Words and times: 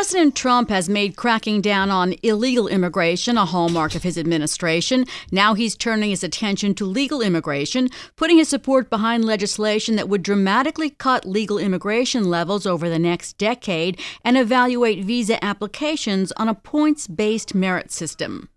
President 0.00 0.34
Trump 0.34 0.70
has 0.70 0.88
made 0.88 1.14
cracking 1.14 1.60
down 1.60 1.90
on 1.90 2.14
illegal 2.22 2.68
immigration 2.68 3.36
a 3.36 3.44
hallmark 3.44 3.94
of 3.94 4.02
his 4.02 4.16
administration. 4.16 5.04
Now 5.30 5.52
he's 5.52 5.76
turning 5.76 6.08
his 6.08 6.24
attention 6.24 6.74
to 6.76 6.86
legal 6.86 7.20
immigration, 7.20 7.90
putting 8.16 8.38
his 8.38 8.48
support 8.48 8.88
behind 8.88 9.26
legislation 9.26 9.96
that 9.96 10.08
would 10.08 10.22
dramatically 10.22 10.88
cut 10.88 11.26
legal 11.26 11.58
immigration 11.58 12.30
levels 12.30 12.64
over 12.64 12.88
the 12.88 12.98
next 12.98 13.36
decade 13.36 14.00
and 14.24 14.38
evaluate 14.38 15.04
visa 15.04 15.44
applications 15.44 16.32
on 16.38 16.48
a 16.48 16.54
points 16.54 17.06
based 17.06 17.54
merit 17.54 17.92
system. 17.92 18.48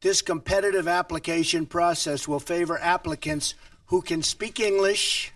This 0.00 0.22
competitive 0.22 0.88
application 0.88 1.66
process 1.66 2.26
will 2.26 2.40
favor 2.40 2.78
applicants 2.80 3.54
who 3.88 4.00
can 4.00 4.22
speak 4.22 4.58
English, 4.58 5.34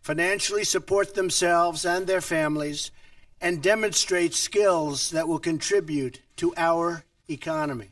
financially 0.00 0.62
support 0.62 1.16
themselves 1.16 1.84
and 1.84 2.06
their 2.06 2.20
families 2.20 2.92
and 3.40 3.62
demonstrate 3.62 4.34
skills 4.34 5.10
that 5.10 5.28
will 5.28 5.38
contribute 5.38 6.20
to 6.36 6.52
our 6.56 7.04
economy. 7.28 7.90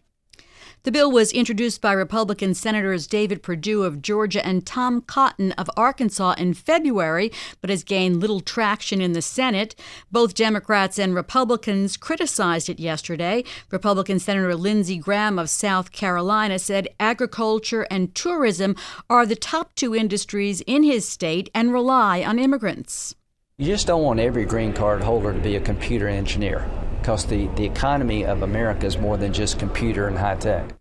The 0.87 0.93
bill 0.93 1.11
was 1.11 1.33
introduced 1.33 1.81
by 1.81 1.91
Republican 1.95 2.55
Senators 2.55 3.09
David 3.09 3.43
Perdue 3.43 3.83
of 3.83 4.01
Georgia 4.01 4.47
and 4.47 4.65
Tom 4.65 5.01
Cotton 5.01 5.51
of 5.53 5.69
Arkansas 5.77 6.37
in 6.39 6.55
February, 6.55 7.33
but 7.61 7.71
has 7.71 7.83
gained 7.83 8.21
little 8.21 8.39
traction 8.39 9.01
in 9.01 9.13
the 9.13 9.21
Senate. 9.21 9.75
Both 10.13 10.35
Democrats 10.35 10.97
and 10.97 11.13
Republicans 11.13 11.97
criticized 11.97 12.69
it 12.69 12.79
yesterday. 12.79 13.43
Republican 13.73 14.21
Senator 14.21 14.55
Lindsey 14.55 14.97
Graham 14.97 15.41
of 15.41 15.51
South 15.51 15.91
Carolina 15.91 16.57
said 16.57 16.87
agriculture 17.01 17.85
and 17.91 18.15
tourism 18.15 18.77
are 19.11 19.27
the 19.27 19.35
top 19.35 19.75
two 19.75 19.93
industries 19.93 20.61
in 20.69 20.85
his 20.85 21.09
state 21.09 21.51
and 21.53 21.73
rely 21.73 22.23
on 22.23 22.39
immigrants. 22.39 23.17
You 23.59 23.69
just 23.69 23.87
don't 23.87 24.03
want 24.03 24.21
every 24.21 24.45
green 24.45 24.75
card 24.75 25.03
holder 25.03 25.33
to 25.33 25.39
be 25.39 25.57
a 25.57 25.61
computer 25.61 26.09
engineer 26.09 26.69
because 27.01 27.25
the, 27.25 27.47
the 27.57 27.65
economy 27.65 28.23
of 28.23 28.43
America 28.43 28.85
is 28.85 28.99
more 28.99 29.17
than 29.17 29.33
just 29.33 29.59
computer 29.59 30.07
and 30.07 30.19
high 30.19 30.35
tech. 30.35 30.75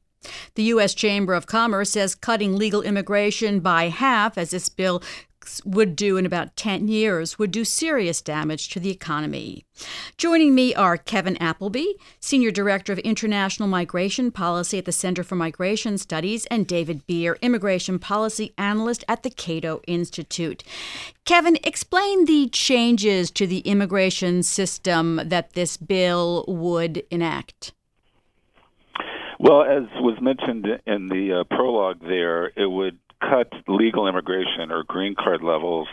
The 0.55 0.63
U.S. 0.63 0.93
Chamber 0.93 1.33
of 1.35 1.47
Commerce 1.47 1.91
says 1.91 2.15
cutting 2.15 2.57
legal 2.57 2.81
immigration 2.81 3.61
by 3.61 3.87
half, 3.87 4.37
as 4.37 4.51
this 4.51 4.67
bill 4.67 5.01
would 5.65 5.95
do 5.95 6.17
in 6.17 6.25
about 6.25 6.55
10 6.55 6.87
years 6.87 7.37
would 7.39 7.51
do 7.51 7.65
serious 7.65 8.21
damage 8.21 8.69
to 8.69 8.79
the 8.79 8.89
economy. 8.89 9.65
Joining 10.17 10.55
me 10.55 10.73
are 10.73 10.97
Kevin 10.97 11.37
Appleby, 11.37 11.93
Senior 12.19 12.51
Director 12.51 12.93
of 12.93 12.99
International 12.99 13.67
Migration 13.67 14.31
Policy 14.31 14.77
at 14.77 14.85
the 14.85 14.91
Center 14.91 15.23
for 15.23 15.35
Migration 15.35 15.97
Studies, 15.97 16.45
and 16.47 16.65
David 16.65 17.05
Bier, 17.07 17.37
Immigration 17.41 17.99
Policy 17.99 18.53
Analyst 18.57 19.03
at 19.07 19.23
the 19.23 19.29
Cato 19.29 19.81
Institute. 19.87 20.63
Kevin, 21.25 21.57
explain 21.63 22.25
the 22.25 22.47
changes 22.49 23.31
to 23.31 23.47
the 23.47 23.59
immigration 23.59 24.43
system 24.43 25.19
that 25.25 25.53
this 25.53 25.75
bill 25.77 26.45
would 26.47 27.03
enact. 27.11 27.73
Well, 29.39 29.63
as 29.63 29.83
was 29.99 30.17
mentioned 30.21 30.65
in 30.85 31.07
the 31.07 31.41
uh, 31.41 31.55
prologue 31.55 31.99
there, 32.01 32.47
it 32.55 32.69
would 32.69 32.97
cut 33.21 33.51
legal 33.67 34.07
immigration 34.07 34.71
or 34.71 34.83
green 34.83 35.15
card 35.15 35.41
levels 35.41 35.87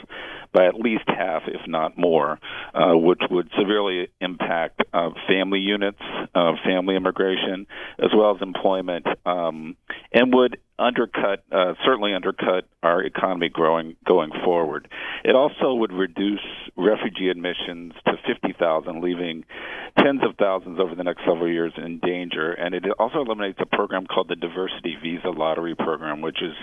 by 0.52 0.66
at 0.66 0.74
least 0.74 1.04
half, 1.06 1.42
if 1.46 1.60
not 1.66 1.96
more, 1.96 2.38
uh, 2.74 2.94
which 2.94 3.20
would 3.30 3.50
severely 3.58 4.08
impact 4.20 4.82
uh, 4.92 5.10
family 5.26 5.60
units, 5.60 6.00
uh, 6.34 6.52
family 6.64 6.94
immigration, 6.94 7.66
as 7.98 8.10
well 8.14 8.34
as 8.34 8.42
employment, 8.42 9.06
um, 9.24 9.76
and 10.12 10.34
would 10.34 10.58
undercut, 10.78 11.44
uh, 11.52 11.74
certainly 11.84 12.14
undercut 12.14 12.64
our 12.82 13.02
economy 13.02 13.48
growing 13.48 13.96
going 14.06 14.30
forward. 14.44 14.88
It 15.24 15.34
also 15.34 15.74
would 15.74 15.92
reduce 15.92 16.40
refugee 16.76 17.28
admissions 17.28 17.92
to 18.06 18.12
50,000, 18.26 19.02
leaving 19.02 19.44
tens 19.98 20.22
of 20.22 20.36
thousands 20.36 20.80
over 20.80 20.94
the 20.94 21.04
next 21.04 21.20
several 21.20 21.48
years 21.48 21.72
in 21.76 21.98
danger. 21.98 22.52
And 22.52 22.74
it 22.74 22.84
also 22.98 23.20
eliminates 23.20 23.58
a 23.60 23.66
program 23.66 24.06
called 24.06 24.28
the 24.28 24.36
Diversity 24.36 24.96
Visa 25.02 25.28
Lottery 25.28 25.74
Program, 25.74 26.22
which 26.22 26.38
was 26.40 26.56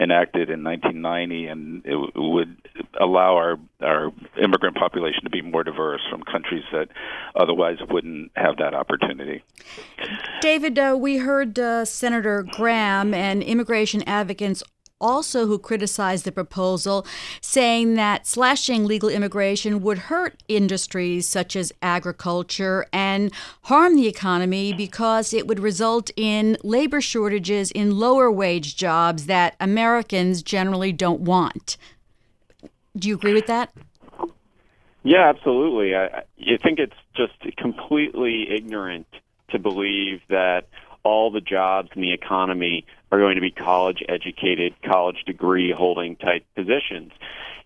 enacted 0.00 0.50
in 0.50 0.64
1990, 0.64 1.46
and 1.46 1.82
it 1.84 1.96
would 2.16 2.56
allow 2.98 3.36
our 3.36 3.56
our 3.82 4.12
immigrant 4.42 4.76
population 4.76 5.24
to 5.24 5.30
be 5.30 5.40
more 5.40 5.64
diverse 5.64 6.02
from 6.10 6.22
countries 6.22 6.64
that 6.70 6.88
otherwise 7.34 7.78
wouldn't 7.88 8.30
have 8.36 8.58
that 8.58 8.74
opportunity. 8.74 9.42
David, 10.40 10.78
uh, 10.78 10.96
we 10.98 11.16
heard 11.16 11.58
uh, 11.58 11.84
Senator 11.84 12.42
Graham 12.42 13.14
and 13.14 13.42
immigration 13.60 14.02
advocates 14.06 14.62
also 15.02 15.46
who 15.46 15.58
criticized 15.58 16.24
the 16.24 16.32
proposal, 16.32 17.06
saying 17.42 17.94
that 17.94 18.26
slashing 18.26 18.86
legal 18.86 19.10
immigration 19.10 19.82
would 19.82 19.98
hurt 19.98 20.42
industries 20.48 21.28
such 21.28 21.56
as 21.56 21.74
agriculture 21.82 22.86
and 22.90 23.30
harm 23.64 23.96
the 23.96 24.08
economy 24.08 24.72
because 24.72 25.34
it 25.34 25.46
would 25.46 25.60
result 25.60 26.10
in 26.16 26.56
labor 26.64 27.02
shortages 27.02 27.70
in 27.70 27.98
lower 27.98 28.30
wage 28.32 28.76
jobs 28.76 29.26
that 29.26 29.56
Americans 29.60 30.42
generally 30.42 30.90
don't 30.90 31.20
want. 31.20 31.76
Do 32.96 33.08
you 33.08 33.14
agree 33.14 33.34
with 33.34 33.46
that? 33.46 33.74
Yeah, 35.02 35.28
absolutely. 35.28 35.94
I, 35.94 36.06
I 36.06 36.56
think 36.62 36.78
it's 36.78 36.96
just 37.14 37.34
completely 37.58 38.50
ignorant 38.50 39.06
to 39.50 39.58
believe 39.58 40.22
that 40.28 40.66
all 41.02 41.30
the 41.30 41.40
jobs 41.40 41.90
in 41.94 42.02
the 42.02 42.12
economy 42.12 42.84
are 43.10 43.18
going 43.18 43.34
to 43.34 43.40
be 43.40 43.50
college 43.50 44.02
educated, 44.08 44.74
college 44.84 45.24
degree 45.26 45.72
holding 45.76 46.16
type 46.16 46.44
positions. 46.54 47.12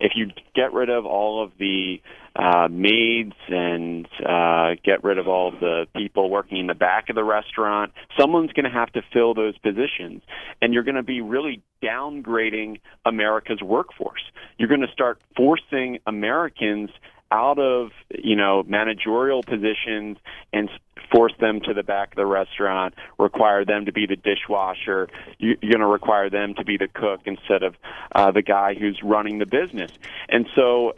If 0.01 0.13
you 0.17 0.31
get 0.55 0.73
rid 0.73 0.91
of 0.91 1.07
all 1.07 1.43
of 1.43 1.53
the 1.59 2.01
uh, 2.37 2.67
maids 2.69 3.35
and 3.49 4.09
uh, 4.27 4.75
get 4.85 5.05
rid 5.05 5.19
of 5.19 5.29
all 5.29 5.55
of 5.55 5.61
the 5.61 5.87
people 5.95 6.31
working 6.31 6.59
in 6.59 6.67
the 6.67 6.75
back 6.75 7.09
of 7.09 7.15
the 7.15 7.23
restaurant, 7.23 7.93
someone's 8.19 8.53
going 8.53 8.65
to 8.65 8.71
have 8.71 8.91
to 8.93 9.03
fill 9.13 9.35
those 9.35 9.57
positions. 9.59 10.23
And 10.61 10.75
you're 10.75 10.83
going 10.83 10.97
to 10.97 11.03
be 11.03 11.21
really 11.21 11.63
downgrading 11.83 12.81
America's 13.05 13.63
workforce. 13.63 14.23
You're 14.59 14.69
going 14.69 14.81
to 14.81 14.93
start 14.93 15.21
forcing 15.37 15.99
Americans 16.07 16.91
out 17.35 17.59
of 17.59 17.91
you 18.17 18.37
know 18.37 18.63
managerial 18.63 19.43
positions 19.43 20.19
and 20.53 20.71
force 21.13 21.33
them 21.41 21.61
to 21.61 21.75
the 21.75 21.83
back 21.83 22.13
of 22.13 22.17
the 22.17 22.27
restaurant, 22.27 22.95
require 23.19 23.65
them 23.65 23.87
to 23.87 23.93
be 23.93 24.07
the 24.07 24.17
dishwasher. 24.17 25.09
You're 25.39 25.57
going 25.57 25.81
to 25.81 25.87
require 25.87 26.31
them 26.31 26.55
to 26.55 26.65
be 26.65 26.77
the 26.77 26.89
cook 26.89 27.21
instead 27.25 27.63
of 27.63 27.75
uh, 28.15 28.31
the 28.31 28.43
guy 28.43 28.75
who's 28.75 29.01
running 29.03 29.39
the 29.39 29.47
business. 29.47 29.91
And 30.29 30.47
so, 30.55 30.95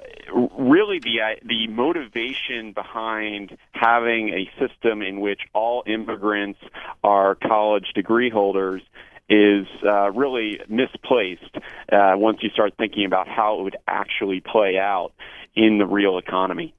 really, 0.58 0.98
the 0.98 1.20
uh, 1.22 1.34
the 1.42 1.69
motivation 1.69 2.72
behind 2.72 3.56
having 3.72 4.28
a 4.28 4.50
system 4.60 5.00
in 5.00 5.20
which 5.20 5.41
all 5.54 5.82
immigrants 5.86 6.60
are 7.03 7.34
college 7.34 7.92
degree 7.94 8.30
holders 8.30 8.82
is 9.28 9.66
uh, 9.84 10.10
really 10.12 10.60
misplaced 10.69 11.56
uh, 11.92 12.14
once 12.16 12.38
you 12.42 12.50
start 12.50 12.75
thinking 12.78 13.04
about 13.04 13.28
how 13.28 13.59
it 13.60 13.62
would 13.64 13.76
actually 13.88 14.41
play 14.41 14.78
out 14.78 15.12
in 15.54 15.78
the 15.78 15.87
real 15.87 16.19
economy. 16.19 16.75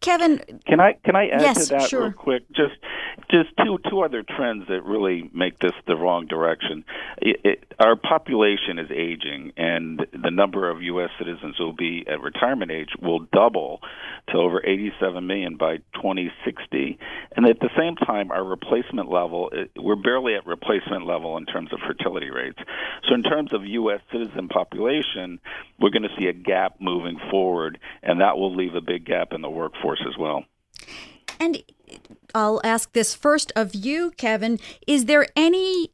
Kevin, 0.00 0.40
can 0.66 0.80
I 0.80 0.92
can 1.04 1.16
I 1.16 1.28
add 1.28 1.40
yes, 1.40 1.68
to 1.68 1.74
that 1.74 1.88
sure. 1.88 2.02
real 2.02 2.12
quick? 2.12 2.42
Just 2.52 2.76
just 3.30 3.50
two 3.64 3.78
two 3.90 4.00
other 4.00 4.22
trends 4.22 4.66
that 4.68 4.84
really 4.84 5.30
make 5.32 5.58
this 5.58 5.72
the 5.86 5.96
wrong 5.96 6.26
direction. 6.26 6.84
It, 7.18 7.40
it, 7.44 7.74
our 7.78 7.96
population 7.96 8.78
is 8.78 8.90
aging, 8.90 9.52
and 9.56 10.06
the 10.12 10.30
number 10.30 10.70
of 10.70 10.82
U.S. 10.82 11.10
citizens 11.18 11.56
who 11.58 11.66
will 11.66 11.72
be 11.72 12.04
at 12.08 12.20
retirement 12.20 12.70
age 12.70 12.90
will 13.00 13.20
double 13.32 13.80
to 14.28 14.36
over 14.36 14.64
87 14.64 15.26
million 15.26 15.56
by 15.56 15.78
2060. 15.94 16.98
And 17.36 17.46
at 17.46 17.60
the 17.60 17.70
same 17.76 17.96
time, 17.96 18.30
our 18.30 18.44
replacement 18.44 19.10
level 19.10 19.50
eh, 19.54 19.64
we're 19.76 19.96
barely 19.96 20.34
at 20.34 20.46
replacement 20.46 21.06
level 21.06 21.36
in 21.36 21.46
terms 21.46 21.72
of 21.72 21.80
fertility 21.86 22.30
rates. 22.30 22.58
So 23.08 23.14
in 23.14 23.22
terms 23.22 23.52
of 23.52 23.64
U.S. 23.64 24.00
citizen 24.12 24.48
population, 24.48 25.40
we're 25.80 25.90
going 25.90 26.02
to 26.02 26.14
see 26.18 26.26
a 26.26 26.32
gap 26.32 26.76
moving 26.80 27.18
forward, 27.30 27.78
and 28.02 28.20
that 28.20 28.36
will 28.36 28.54
leave 28.54 28.74
a 28.74 28.80
big 28.80 29.04
gap 29.04 29.32
in 29.32 29.42
the 29.42 29.50
workforce 29.50 30.02
as 30.06 30.16
well. 30.18 30.44
And 31.40 31.62
I'll 32.34 32.60
ask 32.64 32.92
this 32.92 33.14
first 33.14 33.52
of 33.56 33.74
you, 33.74 34.12
Kevin. 34.16 34.58
Is 34.86 35.06
there 35.06 35.26
any 35.36 35.90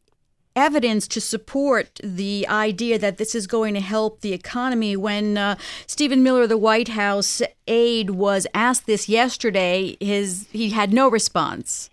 evidence 0.56 1.08
to 1.08 1.20
support 1.20 2.00
the 2.02 2.46
idea 2.48 2.98
that 2.98 3.18
this 3.18 3.34
is 3.34 3.46
going 3.46 3.74
to 3.74 3.80
help 3.80 4.20
the 4.20 4.32
economy 4.32 4.96
when 4.96 5.36
uh, 5.36 5.56
Stephen 5.86 6.22
Miller, 6.22 6.46
the 6.46 6.58
White 6.58 6.88
House 6.88 7.42
aide, 7.66 8.10
was 8.10 8.46
asked 8.54 8.86
this 8.86 9.08
yesterday? 9.08 9.96
His 10.00 10.46
he 10.52 10.70
had 10.70 10.92
no 10.92 11.08
response. 11.08 11.90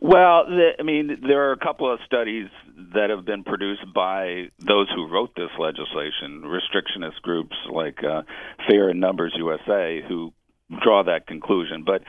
Well, 0.00 0.46
the, 0.46 0.70
I 0.78 0.82
mean, 0.82 1.18
there 1.26 1.48
are 1.48 1.52
a 1.52 1.58
couple 1.58 1.92
of 1.92 1.98
studies 2.06 2.48
that 2.94 3.10
have 3.10 3.24
been 3.24 3.42
produced 3.42 3.92
by 3.92 4.48
those 4.60 4.88
who 4.94 5.08
wrote 5.08 5.34
this 5.34 5.50
legislation, 5.58 6.42
restrictionist 6.44 7.20
groups 7.22 7.56
like 7.70 7.98
uh, 8.04 8.22
Fair 8.68 8.88
and 8.88 9.00
Numbers 9.00 9.34
USA, 9.36 10.00
who 10.06 10.32
draw 10.82 11.02
that 11.04 11.26
conclusion. 11.26 11.84
But 11.84 12.02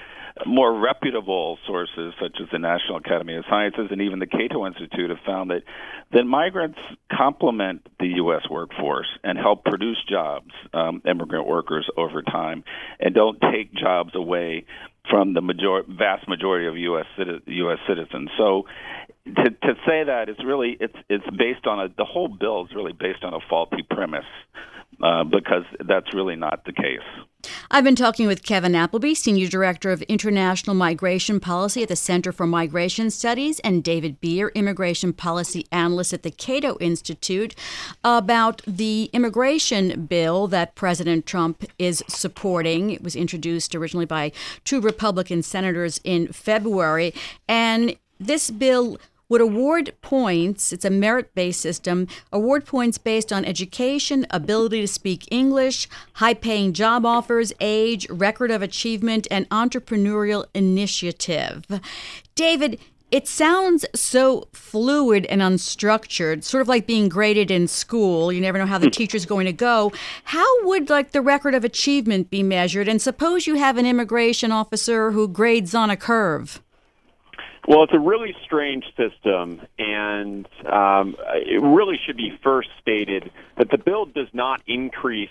more 0.45 0.73
reputable 0.79 1.57
sources, 1.65 2.13
such 2.21 2.37
as 2.41 2.47
the 2.51 2.59
National 2.59 2.97
Academy 2.97 3.35
of 3.35 3.45
Sciences 3.49 3.87
and 3.91 4.01
even 4.01 4.19
the 4.19 4.27
Cato 4.27 4.65
Institute, 4.65 5.09
have 5.09 5.19
found 5.25 5.49
that 5.51 5.63
that 6.13 6.23
migrants 6.23 6.79
complement 7.11 7.87
the 7.99 8.07
U.S. 8.17 8.43
workforce 8.49 9.07
and 9.23 9.37
help 9.37 9.63
produce 9.63 9.97
jobs, 10.09 10.51
um, 10.73 11.01
immigrant 11.07 11.47
workers 11.47 11.87
over 11.97 12.21
time, 12.21 12.63
and 12.99 13.13
don't 13.13 13.39
take 13.51 13.73
jobs 13.73 14.11
away 14.15 14.65
from 15.09 15.33
the 15.33 15.41
major- 15.41 15.83
vast 15.87 16.27
majority 16.27 16.67
of 16.67 16.77
U.S. 16.77 17.05
Citi- 17.17 17.41
U.S. 17.47 17.79
citizens. 17.87 18.29
So 18.37 18.65
to, 19.25 19.43
to 19.43 19.73
say 19.85 20.03
that 20.05 20.25
it's 20.29 20.43
really 20.43 20.77
it's 20.79 20.95
it's 21.09 21.25
based 21.37 21.65
on 21.67 21.79
a 21.79 21.87
the 21.97 22.05
whole 22.05 22.27
bill 22.27 22.65
is 22.65 22.75
really 22.75 22.93
based 22.93 23.23
on 23.23 23.33
a 23.33 23.39
faulty 23.49 23.83
premise 23.89 24.25
uh, 25.01 25.23
because 25.23 25.63
that's 25.85 26.13
really 26.13 26.35
not 26.35 26.65
the 26.65 26.73
case. 26.73 26.99
I've 27.71 27.85
been 27.85 27.95
talking 27.95 28.27
with 28.27 28.43
Kevin 28.43 28.75
Appleby, 28.75 29.13
Senior 29.13 29.47
Director 29.47 29.91
of 29.91 30.01
International 30.03 30.75
Migration 30.75 31.39
Policy 31.39 31.83
at 31.83 31.87
the 31.87 31.95
Center 31.95 32.33
for 32.33 32.45
Migration 32.45 33.09
Studies, 33.09 33.59
and 33.61 33.81
David 33.81 34.19
Bier, 34.19 34.49
Immigration 34.55 35.13
Policy 35.13 35.65
Analyst 35.71 36.11
at 36.11 36.23
the 36.23 36.31
Cato 36.31 36.77
Institute, 36.79 37.55
about 38.03 38.61
the 38.67 39.09
immigration 39.13 40.05
bill 40.07 40.47
that 40.47 40.75
President 40.75 41.25
Trump 41.25 41.63
is 41.77 42.03
supporting. 42.09 42.91
It 42.91 43.03
was 43.03 43.15
introduced 43.15 43.73
originally 43.73 44.05
by 44.05 44.33
two 44.65 44.81
Republican 44.81 45.41
senators 45.41 46.01
in 46.03 46.33
February, 46.33 47.13
and 47.47 47.95
this 48.19 48.51
bill 48.51 48.97
would 49.29 49.41
award 49.41 49.93
points, 50.01 50.73
it's 50.73 50.83
a 50.83 50.89
merit 50.89 51.33
based 51.35 51.61
system, 51.61 52.07
award 52.33 52.65
points 52.65 52.97
based 52.97 53.31
on 53.31 53.45
education, 53.45 54.25
ability 54.31 54.81
to 54.81 54.87
speak 54.87 55.27
English, 55.31 55.87
high 56.13 56.33
paying 56.33 56.73
job 56.73 57.05
offers, 57.05 57.53
age, 57.59 58.09
record 58.09 58.49
of 58.49 58.63
achievement, 58.63 59.27
and 59.29 59.47
entrepreneurial 59.49 60.45
initiative. 60.55 61.63
David, 62.33 62.79
it 63.11 63.27
sounds 63.27 63.85
so 63.95 64.47
fluid 64.53 65.25
and 65.27 65.41
unstructured, 65.41 66.43
sort 66.43 66.61
of 66.61 66.67
like 66.67 66.85
being 66.85 67.09
graded 67.09 67.49
in 67.49 67.67
school. 67.67 68.31
You 68.31 68.41
never 68.41 68.57
know 68.57 68.67
how 68.67 68.77
the 68.77 68.87
hmm. 68.87 68.91
teacher's 68.91 69.25
going 69.25 69.45
to 69.45 69.53
go. 69.53 69.91
How 70.25 70.65
would 70.65 70.89
like 70.89 71.11
the 71.11 71.21
record 71.21 71.55
of 71.55 71.63
achievement 71.63 72.29
be 72.29 72.43
measured? 72.43 72.87
And 72.87 73.01
suppose 73.01 73.47
you 73.47 73.55
have 73.55 73.77
an 73.77 73.85
immigration 73.85 74.51
officer 74.51 75.11
who 75.11 75.27
grades 75.27 75.73
on 75.73 75.89
a 75.89 75.97
curve. 75.97 76.61
Well, 77.69 77.83
it's 77.83 77.93
a 77.93 77.99
really 77.99 78.35
strange 78.43 78.83
system, 78.97 79.61
and 79.77 80.47
um, 80.65 81.15
it 81.35 81.61
really 81.61 81.99
should 82.03 82.17
be 82.17 82.35
first 82.41 82.67
stated 82.81 83.29
that 83.57 83.69
the 83.69 83.77
bill 83.77 84.05
does 84.05 84.27
not 84.33 84.63
increase 84.65 85.29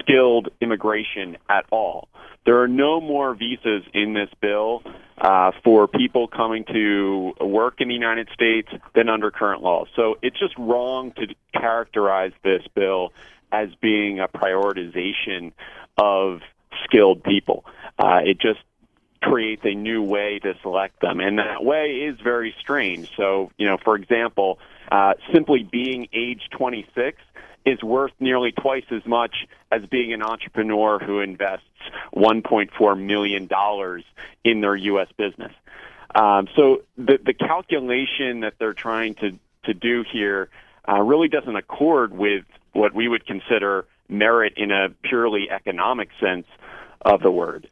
skilled 0.00 0.48
immigration 0.60 1.36
at 1.48 1.66
all. 1.70 2.08
There 2.44 2.60
are 2.60 2.66
no 2.66 3.00
more 3.00 3.36
visas 3.36 3.84
in 3.94 4.14
this 4.14 4.30
bill 4.40 4.82
uh, 5.18 5.52
for 5.62 5.86
people 5.86 6.26
coming 6.26 6.64
to 6.72 7.34
work 7.40 7.80
in 7.80 7.86
the 7.86 7.94
United 7.94 8.28
States 8.34 8.68
than 8.96 9.08
under 9.08 9.30
current 9.30 9.62
law. 9.62 9.84
So 9.94 10.18
it's 10.22 10.40
just 10.40 10.58
wrong 10.58 11.12
to 11.12 11.28
characterize 11.54 12.32
this 12.42 12.62
bill 12.74 13.12
as 13.52 13.68
being 13.80 14.18
a 14.18 14.26
prioritization 14.26 15.52
of 15.96 16.40
skilled 16.82 17.22
people. 17.22 17.64
Uh, 17.96 18.22
it 18.24 18.40
just 18.40 18.58
creates 19.22 19.62
a 19.64 19.74
new 19.74 20.02
way 20.02 20.38
to 20.38 20.54
select 20.62 21.00
them. 21.00 21.20
And 21.20 21.38
that 21.38 21.62
way 21.62 22.08
is 22.08 22.18
very 22.20 22.54
strange. 22.58 23.10
So, 23.16 23.50
you 23.58 23.66
know, 23.66 23.76
for 23.76 23.94
example, 23.94 24.58
uh, 24.90 25.14
simply 25.32 25.62
being 25.62 26.08
age 26.12 26.42
26 26.52 27.18
is 27.66 27.82
worth 27.82 28.12
nearly 28.18 28.52
twice 28.52 28.84
as 28.90 29.04
much 29.04 29.46
as 29.70 29.84
being 29.86 30.12
an 30.12 30.22
entrepreneur 30.22 30.98
who 30.98 31.20
invests 31.20 31.66
$1.4 32.14 33.00
million 33.00 33.48
in 34.44 34.60
their 34.60 34.76
U.S. 34.76 35.08
business. 35.16 35.52
Um, 36.14 36.48
so 36.56 36.82
the, 36.96 37.18
the 37.24 37.34
calculation 37.34 38.40
that 38.40 38.54
they're 38.58 38.72
trying 38.72 39.14
to, 39.16 39.38
to 39.64 39.74
do 39.74 40.04
here 40.10 40.48
uh, 40.88 41.00
really 41.00 41.28
doesn't 41.28 41.54
accord 41.54 42.12
with 42.12 42.44
what 42.72 42.94
we 42.94 43.06
would 43.06 43.26
consider 43.26 43.86
merit 44.08 44.54
in 44.56 44.70
a 44.70 44.88
purely 45.02 45.50
economic 45.50 46.08
sense 46.20 46.46
of 47.02 47.20
the 47.20 47.30
word. 47.30 47.68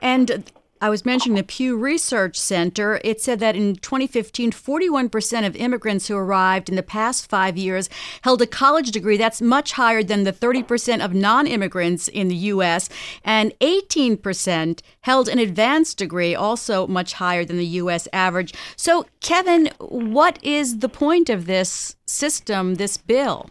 And 0.00 0.50
I 0.82 0.90
was 0.90 1.06
mentioning 1.06 1.36
the 1.36 1.44
Pew 1.44 1.76
Research 1.76 2.36
Center. 2.36 3.00
It 3.04 3.20
said 3.20 3.38
that 3.38 3.54
in 3.54 3.76
2015, 3.76 4.50
41% 4.50 5.46
of 5.46 5.54
immigrants 5.54 6.08
who 6.08 6.16
arrived 6.16 6.68
in 6.68 6.74
the 6.74 6.82
past 6.82 7.30
five 7.30 7.56
years 7.56 7.88
held 8.22 8.42
a 8.42 8.48
college 8.48 8.90
degree. 8.90 9.16
That's 9.16 9.40
much 9.40 9.74
higher 9.74 10.02
than 10.02 10.24
the 10.24 10.32
30% 10.32 11.04
of 11.04 11.14
non 11.14 11.46
immigrants 11.46 12.08
in 12.08 12.26
the 12.26 12.34
U.S., 12.34 12.88
and 13.24 13.56
18% 13.60 14.80
held 15.02 15.28
an 15.28 15.38
advanced 15.38 15.98
degree, 15.98 16.34
also 16.34 16.88
much 16.88 17.12
higher 17.12 17.44
than 17.44 17.58
the 17.58 17.66
U.S. 17.82 18.08
average. 18.12 18.52
So, 18.74 19.06
Kevin, 19.20 19.70
what 19.78 20.42
is 20.42 20.80
the 20.80 20.88
point 20.88 21.30
of 21.30 21.46
this 21.46 21.94
system, 22.06 22.74
this 22.74 22.96
bill? 22.96 23.50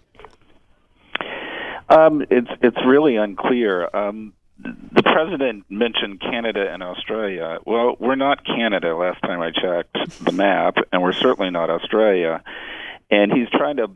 Um, 1.88 2.26
it's 2.30 2.52
it's 2.62 2.78
really 2.86 3.16
unclear. 3.16 3.90
Um, 3.96 4.34
the 4.62 5.04
president 5.04 5.66
mentioned 5.70 6.20
Canada 6.20 6.72
and 6.72 6.84
Australia. 6.84 7.60
Well, 7.66 7.96
we're 8.00 8.16
not 8.16 8.46
Canada 8.46 8.96
last 8.96 9.22
time 9.22 9.42
I 9.42 9.52
checked 9.52 10.24
the 10.24 10.32
map, 10.32 10.76
and 10.92 11.02
we're 11.02 11.14
certainly 11.14 11.52
not 11.52 11.70
Australia. 11.70 12.44
And 13.10 13.30
he's 13.34 13.50
trying 13.50 13.76
to 13.76 13.90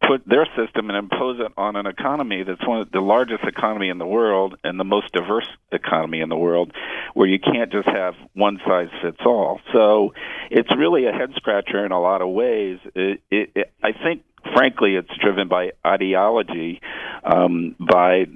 put 0.00 0.26
their 0.26 0.46
system 0.56 0.88
and 0.88 0.96
impose 0.96 1.38
it 1.38 1.52
on 1.58 1.76
an 1.76 1.86
economy 1.86 2.44
that's 2.44 2.66
one 2.66 2.80
of 2.80 2.90
the 2.90 3.00
largest 3.00 3.44
economy 3.44 3.90
in 3.90 3.98
the 3.98 4.06
world 4.06 4.56
and 4.64 4.80
the 4.80 4.84
most 4.84 5.12
diverse 5.12 5.46
economy 5.70 6.20
in 6.20 6.30
the 6.30 6.36
world, 6.36 6.72
where 7.12 7.28
you 7.28 7.38
can't 7.38 7.70
just 7.70 7.86
have 7.86 8.14
one 8.32 8.58
size 8.66 8.88
fits 9.02 9.20
all. 9.26 9.60
So 9.74 10.14
it's 10.50 10.70
really 10.74 11.04
a 11.06 11.12
head 11.12 11.32
scratcher 11.36 11.84
in 11.84 11.92
a 11.92 12.00
lot 12.00 12.22
of 12.22 12.30
ways. 12.30 12.78
It, 12.94 13.20
it, 13.30 13.50
it, 13.54 13.72
I 13.82 13.92
think 13.92 14.22
frankly, 14.52 14.96
it's 14.96 15.16
driven 15.20 15.48
by 15.48 15.72
ideology 15.86 16.80
um, 17.24 17.74
by 17.80 18.26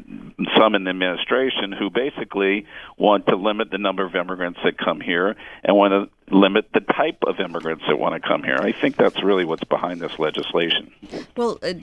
some 0.57 0.75
in 0.75 0.85
the 0.85 0.91
administration 0.91 1.73
who 1.73 1.91
basically 1.91 2.67
want 2.97 3.27
to 3.27 3.37
limit 3.37 3.71
the 3.71 3.79
number 3.79 4.05
of 4.05 4.15
immigrants 4.15 4.59
that 4.65 4.79
come 4.79 5.01
here 5.01 5.37
and 5.65 5.77
want 5.77 5.93
to 5.93 6.35
limit 6.35 6.69
the 6.73 6.81
type 6.81 7.19
of 7.27 7.41
immigrants 7.41 7.85
that 7.89 7.99
want 7.99 8.21
to 8.21 8.27
come 8.27 8.43
here. 8.43 8.57
I 8.59 8.73
think 8.73 8.97
that's 8.97 9.23
really 9.23 9.45
what's 9.45 9.65
behind 9.65 10.01
this 10.01 10.19
legislation. 10.19 10.93
Well, 11.37 11.59
uh, 11.63 11.75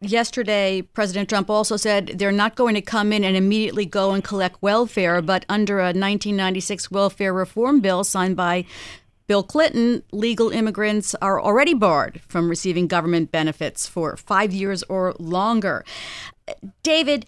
yesterday, 0.00 0.82
President 0.82 1.28
Trump 1.28 1.50
also 1.50 1.76
said 1.76 2.12
they're 2.18 2.32
not 2.32 2.54
going 2.54 2.74
to 2.74 2.82
come 2.82 3.12
in 3.12 3.24
and 3.24 3.36
immediately 3.36 3.86
go 3.86 4.12
and 4.12 4.22
collect 4.22 4.62
welfare, 4.62 5.22
but 5.22 5.44
under 5.48 5.78
a 5.78 5.86
1996 5.86 6.90
welfare 6.90 7.32
reform 7.32 7.80
bill 7.80 8.04
signed 8.04 8.36
by 8.36 8.64
Bill 9.26 9.42
Clinton, 9.42 10.02
legal 10.12 10.50
immigrants 10.50 11.14
are 11.16 11.40
already 11.40 11.74
barred 11.74 12.20
from 12.28 12.48
receiving 12.48 12.86
government 12.86 13.32
benefits 13.32 13.86
for 13.86 14.16
five 14.16 14.52
years 14.52 14.82
or 14.84 15.14
longer. 15.18 15.84
David, 16.82 17.26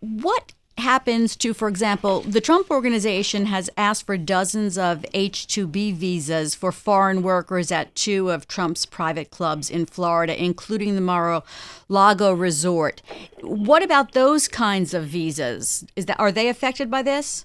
what 0.00 0.52
happens 0.80 1.36
to, 1.36 1.54
for 1.54 1.68
example, 1.68 2.22
the 2.22 2.40
Trump 2.40 2.70
organization 2.70 3.46
has 3.46 3.70
asked 3.76 4.06
for 4.06 4.16
dozens 4.16 4.76
of 4.76 5.04
H 5.14 5.46
2B 5.46 5.94
visas 5.94 6.54
for 6.54 6.72
foreign 6.72 7.22
workers 7.22 7.70
at 7.70 7.94
two 7.94 8.30
of 8.30 8.48
Trump's 8.48 8.86
private 8.86 9.30
clubs 9.30 9.70
in 9.70 9.86
Florida, 9.86 10.42
including 10.42 10.94
the 10.94 11.00
Mar 11.00 11.42
Lago 11.88 12.32
Resort. 12.32 13.02
What 13.42 13.82
about 13.82 14.12
those 14.12 14.48
kinds 14.48 14.94
of 14.94 15.04
visas? 15.04 15.84
Is 15.94 16.06
that, 16.06 16.18
are 16.18 16.32
they 16.32 16.48
affected 16.48 16.90
by 16.90 17.02
this? 17.02 17.44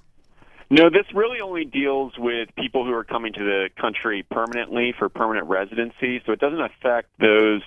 No, 0.69 0.89
this 0.89 1.05
really 1.13 1.41
only 1.41 1.65
deals 1.65 2.13
with 2.17 2.49
people 2.57 2.85
who 2.85 2.93
are 2.93 3.03
coming 3.03 3.33
to 3.33 3.39
the 3.39 3.69
country 3.79 4.25
permanently 4.31 4.93
for 4.97 5.09
permanent 5.09 5.47
residency, 5.47 6.21
so 6.25 6.31
it 6.31 6.39
doesn't 6.39 6.61
affect 6.61 7.09
those 7.19 7.61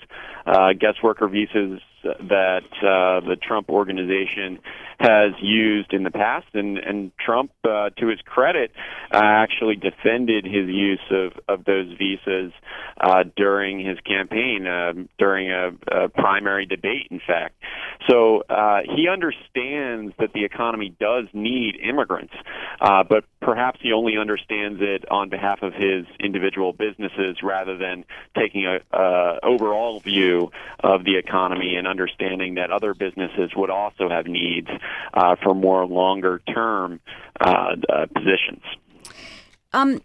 uh, 0.46 0.72
guest 0.72 1.02
worker 1.02 1.28
visas 1.28 1.80
that 2.02 2.64
uh, 2.82 3.26
the 3.26 3.36
Trump 3.40 3.68
organization 3.68 4.58
has 5.00 5.32
used 5.40 5.92
in 5.92 6.02
the 6.02 6.10
past, 6.10 6.46
and 6.54 6.78
and 6.78 7.12
Trump, 7.18 7.52
uh, 7.64 7.90
to 7.98 8.08
his 8.08 8.20
credit, 8.24 8.72
uh, 9.12 9.20
actually 9.22 9.76
defended 9.76 10.44
his 10.44 10.68
use 10.68 11.00
of 11.10 11.32
of 11.48 11.64
those 11.64 11.86
visas 11.98 12.52
uh, 13.00 13.24
during 13.36 13.84
his 13.84 13.98
campaign, 14.00 14.66
uh, 14.66 14.92
during 15.18 15.50
a, 15.50 15.70
a 15.90 16.08
primary 16.08 16.66
debate, 16.66 17.08
in 17.10 17.20
fact. 17.24 17.54
So 18.08 18.42
uh, 18.48 18.80
he 18.84 19.08
understands 19.08 20.14
that 20.18 20.32
the 20.32 20.44
economy 20.44 20.94
does 21.00 21.26
need 21.32 21.76
immigrants, 21.76 22.34
but 22.80 23.24
perhaps 23.40 23.80
he 23.82 23.92
only 23.92 24.18
understands 24.18 24.80
it 24.80 25.04
on 25.10 25.28
behalf 25.28 25.62
of 25.62 25.74
his 25.74 26.06
individual 26.20 26.72
businesses 26.72 27.38
rather 27.42 27.76
than 27.76 28.04
taking 28.36 28.66
a 28.66 29.38
overall 29.42 30.00
view 30.00 30.50
of 30.80 31.04
the 31.04 31.16
economy 31.16 31.76
and 31.76 31.87
understanding 31.88 32.54
that 32.54 32.70
other 32.70 32.94
businesses 32.94 33.50
would 33.56 33.70
also 33.70 34.08
have 34.08 34.26
needs 34.26 34.68
uh, 35.14 35.36
for 35.42 35.54
more 35.54 35.86
longer 35.86 36.40
term 36.52 37.00
uh, 37.40 37.76
uh, 37.88 38.06
positions. 38.14 38.62
Um, 39.72 40.00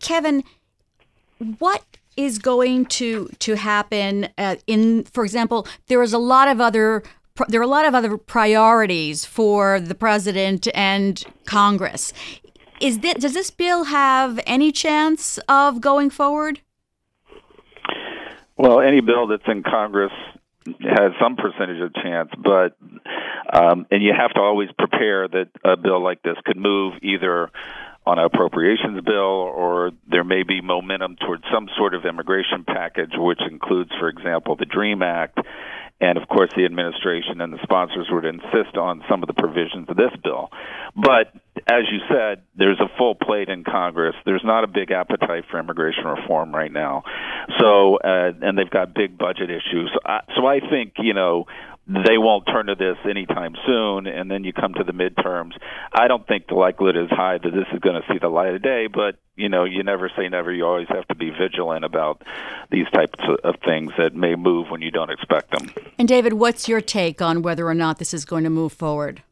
Kevin, 0.00 0.44
what 1.58 1.84
is 2.16 2.38
going 2.38 2.86
to 2.86 3.28
to 3.38 3.56
happen 3.56 4.28
uh, 4.38 4.56
in, 4.66 5.04
for 5.04 5.24
example, 5.24 5.66
there 5.88 6.02
is 6.02 6.12
a 6.12 6.18
lot 6.18 6.48
of 6.48 6.60
other 6.60 7.02
there 7.48 7.60
are 7.60 7.64
a 7.64 7.68
lot 7.68 7.84
of 7.84 7.94
other 7.94 8.16
priorities 8.16 9.24
for 9.24 9.80
the 9.80 9.94
president 9.94 10.68
and 10.72 11.24
Congress. 11.46 12.12
Is 12.80 13.00
this, 13.00 13.14
does 13.14 13.34
this 13.34 13.50
bill 13.50 13.84
have 13.84 14.38
any 14.46 14.70
chance 14.70 15.38
of 15.48 15.80
going 15.80 16.10
forward? 16.10 16.60
Well, 18.56 18.80
any 18.80 19.00
bill 19.00 19.26
that's 19.26 19.42
in 19.48 19.62
Congress 19.62 20.12
has 20.66 21.12
some 21.20 21.36
percentage 21.36 21.80
of 21.80 21.94
chance, 21.94 22.30
but 22.42 22.76
um, 23.52 23.86
and 23.90 24.02
you 24.02 24.12
have 24.18 24.32
to 24.32 24.40
always 24.40 24.70
prepare 24.78 25.28
that 25.28 25.48
a 25.64 25.76
bill 25.76 26.02
like 26.02 26.22
this 26.22 26.36
could 26.44 26.56
move 26.56 26.94
either 27.02 27.50
on 28.06 28.18
an 28.18 28.24
appropriations 28.24 29.00
bill, 29.04 29.14
or 29.14 29.92
there 30.10 30.24
may 30.24 30.42
be 30.42 30.60
momentum 30.60 31.16
towards 31.16 31.42
some 31.52 31.68
sort 31.76 31.94
of 31.94 32.04
immigration 32.04 32.64
package, 32.66 33.12
which 33.16 33.40
includes, 33.50 33.90
for 33.98 34.08
example, 34.08 34.56
the 34.56 34.66
DREAM 34.66 35.02
Act. 35.02 35.38
And 36.00 36.18
of 36.18 36.28
course, 36.28 36.50
the 36.54 36.64
administration 36.64 37.40
and 37.40 37.52
the 37.52 37.62
sponsors 37.62 38.08
would 38.10 38.24
insist 38.24 38.76
on 38.76 39.02
some 39.08 39.22
of 39.22 39.26
the 39.26 39.32
provisions 39.32 39.88
of 39.88 39.96
this 39.96 40.10
bill. 40.22 40.50
But 40.94 41.32
as 41.66 41.82
you 41.90 41.98
said, 42.08 42.42
there's 42.56 42.80
a 42.80 42.88
full 42.98 43.14
plate 43.14 43.48
in 43.48 43.64
Congress. 43.64 44.14
There's 44.26 44.44
not 44.44 44.64
a 44.64 44.66
big 44.66 44.90
appetite 44.90 45.44
for 45.50 45.58
immigration 45.58 46.04
reform 46.04 46.54
right 46.54 46.72
now. 46.72 47.04
So, 47.58 47.96
uh, 47.96 48.32
and 48.42 48.58
they've 48.58 48.70
got 48.70 48.94
big 48.94 49.16
budget 49.16 49.50
issues. 49.50 49.90
So 50.36 50.46
I 50.46 50.60
think, 50.60 50.94
you 50.98 51.14
know, 51.14 51.46
they 51.86 52.16
won't 52.16 52.46
turn 52.46 52.66
to 52.66 52.74
this 52.74 52.96
anytime 53.08 53.54
soon, 53.66 54.06
and 54.06 54.30
then 54.30 54.42
you 54.42 54.52
come 54.54 54.72
to 54.74 54.84
the 54.84 54.92
midterms. 54.92 55.52
I 55.92 56.08
don't 56.08 56.26
think 56.26 56.46
the 56.46 56.54
likelihood 56.54 56.96
is 56.96 57.10
high 57.10 57.38
that 57.42 57.50
this 57.50 57.66
is 57.74 57.80
going 57.80 58.00
to 58.00 58.12
see 58.12 58.18
the 58.18 58.28
light 58.28 58.54
of 58.54 58.62
day, 58.62 58.86
but 58.86 59.16
you 59.36 59.48
know, 59.48 59.64
you 59.64 59.82
never 59.82 60.10
say 60.16 60.28
never. 60.28 60.52
You 60.52 60.64
always 60.64 60.88
have 60.88 61.06
to 61.08 61.14
be 61.14 61.30
vigilant 61.30 61.84
about 61.84 62.22
these 62.70 62.86
types 62.94 63.18
of 63.42 63.56
things 63.64 63.92
that 63.98 64.14
may 64.14 64.34
move 64.34 64.68
when 64.70 64.80
you 64.80 64.90
don't 64.90 65.10
expect 65.10 65.50
them. 65.50 65.72
And 65.98 66.08
David, 66.08 66.34
what's 66.34 66.68
your 66.68 66.80
take 66.80 67.20
on 67.20 67.42
whether 67.42 67.66
or 67.66 67.74
not 67.74 67.98
this 67.98 68.14
is 68.14 68.24
going 68.24 68.44
to 68.44 68.50
move 68.50 68.72
forward? 68.72 69.22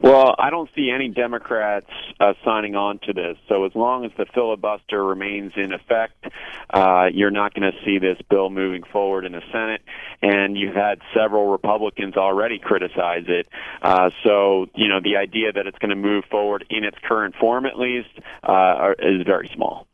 Well, 0.00 0.34
I 0.38 0.50
don't 0.50 0.70
see 0.76 0.90
any 0.94 1.08
Democrats 1.08 1.90
uh, 2.20 2.34
signing 2.44 2.76
on 2.76 3.00
to 3.00 3.12
this. 3.12 3.36
So 3.48 3.64
as 3.64 3.72
long 3.74 4.04
as 4.04 4.12
the 4.16 4.26
filibuster 4.32 5.04
remains 5.04 5.52
in 5.56 5.72
effect, 5.72 6.24
uh, 6.70 7.06
you're 7.12 7.32
not 7.32 7.52
going 7.52 7.70
to 7.72 7.78
see 7.84 7.98
this 7.98 8.18
bill 8.30 8.48
moving 8.48 8.84
forward 8.84 9.24
in 9.24 9.32
the 9.32 9.42
Senate. 9.52 9.82
And 10.22 10.56
you've 10.56 10.74
had 10.74 11.00
several 11.14 11.46
Republicans 11.46 12.16
already 12.16 12.58
criticize 12.58 13.24
it. 13.26 13.48
Uh, 13.82 14.10
so 14.24 14.66
you 14.74 14.88
know 14.88 15.00
the 15.00 15.16
idea 15.16 15.52
that 15.52 15.66
it's 15.66 15.78
going 15.78 15.90
to 15.90 15.96
move 15.96 16.24
forward 16.30 16.64
in 16.70 16.84
its 16.84 16.96
current 17.02 17.34
form, 17.34 17.66
at 17.66 17.78
least, 17.78 18.10
uh, 18.44 18.92
is 18.98 19.22
very 19.24 19.50
small. 19.54 19.86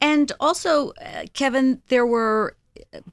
And 0.00 0.32
also, 0.40 0.90
uh, 1.00 1.26
Kevin, 1.32 1.80
there 1.88 2.06
were 2.06 2.56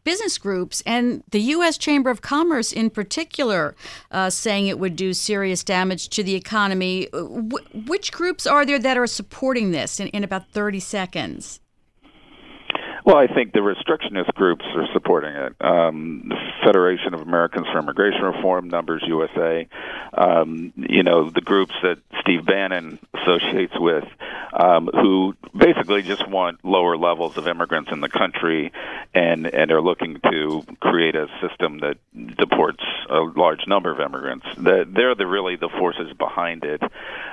business 0.04 0.38
groups 0.38 0.82
and 0.86 1.24
the 1.32 1.42
U.S. 1.42 1.78
Chamber 1.78 2.10
of 2.10 2.22
Commerce, 2.22 2.72
in 2.72 2.90
particular, 2.90 3.76
uh, 4.12 4.30
saying 4.30 4.68
it 4.68 4.80
would 4.80 4.96
do 4.96 5.14
serious 5.14 5.64
damage 5.64 6.10
to 6.10 6.24
the 6.24 6.36
economy. 6.36 7.08
W- 7.12 7.66
which 7.86 8.12
groups 8.12 8.48
are 8.48 8.66
there 8.66 8.80
that 8.80 8.98
are 8.98 9.08
supporting 9.08 9.72
this 9.72 10.00
in, 10.00 10.08
in 10.10 10.24
about 10.24 10.52
30 10.52 10.80
seconds? 10.80 11.60
Well, 13.10 13.18
I 13.18 13.26
think 13.26 13.54
the 13.54 13.60
restrictionist 13.62 14.32
groups 14.36 14.64
are 14.76 14.86
supporting 14.94 15.34
it. 15.34 15.56
Um, 15.60 16.26
the 16.30 16.36
Federation 16.64 17.16
of 17.16 17.22
Americans 17.22 17.66
for 17.72 17.80
Immigration 17.80 18.22
Reform, 18.22 18.70
Numbers 18.70 19.04
USA, 19.08 19.68
um, 20.14 20.74
you 20.76 21.02
know, 21.02 21.32
the 21.32 21.42
groups 21.42 21.74
that 21.82 21.98
Steve 22.22 22.46
Bannon 22.46 23.00
associates 23.16 23.74
with, 23.80 24.04
um, 24.54 24.92
who 24.94 25.36
basically 25.58 26.04
just 26.04 26.28
want 26.30 26.64
lower 26.64 26.98
levels 26.98 27.36
of 27.38 27.48
immigrants 27.48 27.90
in 27.92 28.00
the 28.00 28.10
country 28.10 28.72
and, 29.16 29.48
and 29.48 29.72
are 29.72 29.82
looking 29.82 30.20
to 30.32 30.64
create 30.80 31.16
a 31.16 31.26
system 31.42 31.80
that 31.80 31.98
deports 32.38 32.84
a 33.10 33.22
large 33.22 33.66
number 33.66 33.92
of 33.92 34.00
immigrants. 34.00 34.46
They're 34.56 35.16
the, 35.16 35.26
really 35.26 35.56
the 35.56 35.70
forces 35.70 36.14
behind 36.16 36.64
it. 36.64 36.84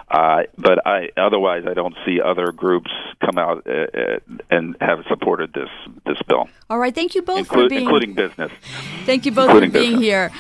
Uh, 0.09 0.45
but 0.57 0.87
I, 0.87 1.11
otherwise, 1.19 1.65
I 1.69 1.75
don't 1.75 1.97
see 2.07 2.21
other 2.21 2.53
groups 2.53 2.91
come 3.21 3.39
out 3.39 3.67
uh, 3.67 3.73
uh 3.73 4.19
and 4.51 4.77
have 4.81 5.01
supported 5.09 5.53
this 5.53 5.66
this 6.05 6.19
bill. 6.27 6.49
All 6.71 6.79
right, 6.79 6.95
thank 6.95 7.15
you 7.15 7.23
both 7.23 7.49
Inclu- 7.49 7.63
for 7.65 7.69
being 7.69 7.83
including 7.83 8.15
business. 8.15 8.53
Thank 9.05 9.27
you 9.27 9.33
both 9.33 9.51
including 9.51 9.71
for 9.71 9.79
being 9.79 10.01
business. 10.01 10.05
here. 10.05 10.33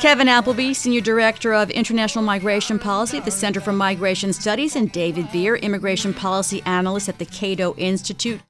Kevin 0.00 0.28
Appleby, 0.28 0.74
Senior 0.74 1.00
Director 1.00 1.54
of 1.54 1.70
International 1.70 2.22
Migration 2.22 2.78
Policy 2.78 3.16
at 3.16 3.24
the 3.24 3.30
Center 3.30 3.60
for 3.60 3.72
Migration 3.72 4.32
Studies, 4.34 4.76
and 4.76 4.92
David 4.92 5.32
Bier, 5.32 5.56
Immigration 5.56 6.12
Policy 6.12 6.62
Analyst 6.66 7.08
at 7.08 7.18
the 7.18 7.24
Cato 7.24 7.74
Institute. 7.76 8.40